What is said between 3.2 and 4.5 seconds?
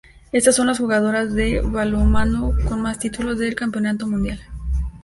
del Campeonato Mundial.